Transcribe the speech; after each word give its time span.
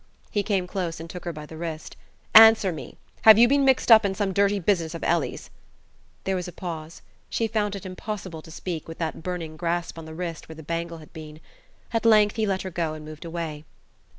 He 0.31 0.41
came 0.41 0.65
close 0.65 0.99
and 0.99 1.07
took 1.07 1.25
her 1.25 1.31
by 1.31 1.45
the 1.45 1.57
wrist. 1.57 1.95
"Answer 2.33 2.71
me. 2.71 2.97
Have 3.21 3.37
you 3.37 3.47
been 3.47 3.63
mixed 3.63 3.91
up 3.91 4.03
in 4.03 4.15
some 4.15 4.33
dirty 4.33 4.59
business 4.59 4.95
of 4.95 5.03
Ellie's?" 5.03 5.51
There 6.23 6.35
was 6.35 6.47
a 6.47 6.51
pause. 6.51 7.03
She 7.29 7.45
found 7.47 7.75
it 7.75 7.85
impossible 7.85 8.41
to 8.41 8.49
speak, 8.49 8.87
with 8.87 8.97
that 8.97 9.21
burning 9.21 9.57
grasp 9.57 9.99
on 9.99 10.05
the 10.05 10.15
wrist 10.15 10.49
where 10.49 10.55
the 10.55 10.63
bangle 10.63 10.97
had 10.97 11.13
been. 11.13 11.39
At 11.93 12.03
length 12.03 12.37
he 12.37 12.47
let 12.47 12.63
her 12.63 12.71
go 12.71 12.95
and 12.95 13.05
moved 13.05 13.25
away. 13.25 13.63